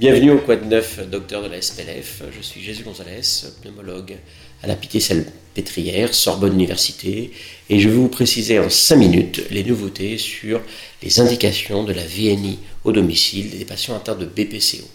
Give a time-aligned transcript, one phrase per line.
[0.00, 2.22] Bienvenue au Quad 9, docteur de la SPLF.
[2.34, 3.20] Je suis Jésus Gonzalez,
[3.60, 4.16] pneumologue
[4.62, 7.32] à la Pitié-Salpêtrière, Sorbonne Université,
[7.68, 10.62] et je vais vous préciser en 5 minutes les nouveautés sur
[11.02, 14.88] les indications de la VNI au domicile des patients atteints de BPCO.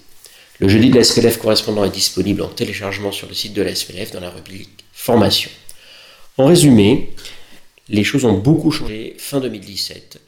[0.57, 3.75] Le jeudi de la SPLF correspondant est disponible en téléchargement sur le site de la
[3.75, 5.51] SPLF dans la rubrique Formation.
[6.39, 7.11] En résumé,
[7.89, 10.19] les choses ont beaucoup changé fin 2017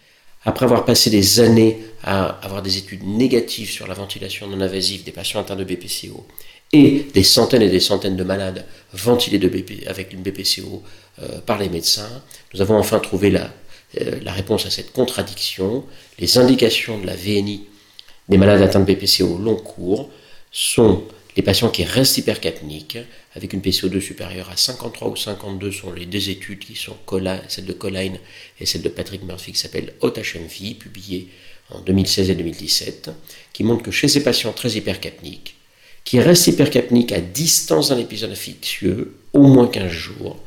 [0.48, 5.04] après avoir passé des années à avoir des études négatives sur la ventilation non invasive
[5.04, 6.26] des patients atteints de BPCO
[6.72, 9.52] et des centaines et des centaines de malades ventilés de
[9.88, 10.84] avec une BPCO
[11.22, 12.24] euh, par les médecins,
[12.54, 13.52] nous avons enfin trouvé la,
[14.00, 15.84] euh, la réponse à cette contradiction.
[16.18, 17.66] Les indications de la VNI
[18.30, 20.10] des malades atteints de BPCO long cours
[20.50, 21.04] sont
[21.38, 22.98] les patients qui restent hypercapniques,
[23.36, 26.98] avec une PCO2 supérieure à 53 ou 52, sont les deux études qui sont
[27.48, 28.18] celle de Colline
[28.60, 31.30] et celle de Patrick Murphy qui s'appelle HMV, publiée
[31.70, 33.12] en 2016 et 2017,
[33.54, 35.56] qui montrent que chez ces patients très hypercapniques,
[36.04, 40.38] qui restent hypercapniques à distance d'un épisode infectieux, au moins 15 jours,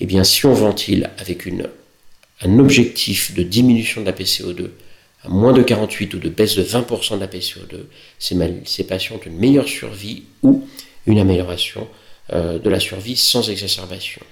[0.00, 1.68] eh bien, si on ventile avec une,
[2.40, 4.70] un objectif de diminution de la PCO2
[5.28, 7.84] moins de 48 ou de baisse de 20% de la PCO2,
[8.18, 10.66] ces, patients ont une meilleure survie ou
[11.06, 11.88] une amélioration
[12.32, 14.22] euh, de la survie sans exacerbation.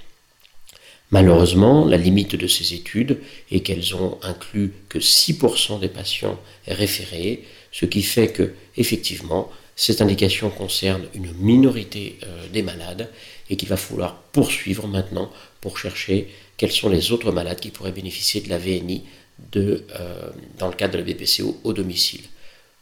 [1.11, 3.19] Malheureusement, la limite de ces études
[3.51, 10.01] est qu'elles ont inclus que 6% des patients référés, ce qui fait que, effectivement, cette
[10.01, 13.11] indication concerne une minorité euh, des malades
[13.51, 17.93] et qu'il va falloir poursuivre maintenant pour chercher quels sont les autres malades qui pourraient
[17.93, 19.03] bénéficier de la VNI
[19.53, 22.23] de, euh, dans le cadre de la BPCO au domicile.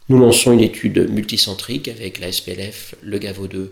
[0.09, 3.69] Nous lançons une étude multicentrique avec la SPLF, le GAVO2,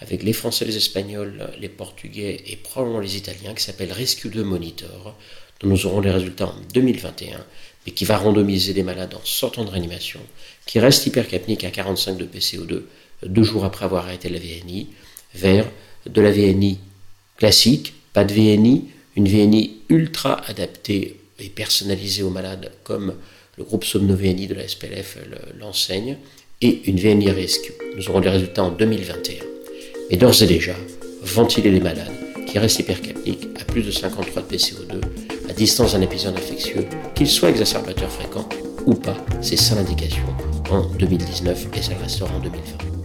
[0.00, 4.42] avec les Français, les Espagnols, les Portugais et probablement les Italiens, qui s'appelle Rescue 2
[4.42, 5.16] Monitor,
[5.60, 7.44] dont nous aurons les résultats en 2021,
[7.86, 10.20] mais qui va randomiser des malades en sortant de réanimation,
[10.66, 12.82] qui restent hypercapniques à 45 de PCO2
[13.24, 14.88] deux jours après avoir arrêté la VNI,
[15.34, 15.70] vers
[16.06, 16.78] de la VNI
[17.36, 23.14] classique, pas de VNI, une VNI ultra adaptée et personnalisée aux malades comme
[23.56, 25.18] le groupe Somno-VNI de la SPLF
[25.58, 26.16] l'enseigne,
[26.60, 27.72] et une VNI Rescue.
[27.96, 29.44] Nous aurons les résultats en 2021.
[30.10, 30.74] Mais d'ores et déjà,
[31.22, 32.10] ventiler les malades
[32.46, 35.00] qui restent hypercapniques à plus de 53 de PCO2
[35.48, 38.48] à distance d'un épisode infectieux, qu'il soit exacerbateur fréquent
[38.86, 40.24] ou pas, c'est ça l'indication
[40.70, 43.03] en 2019 et ça restera en 2020.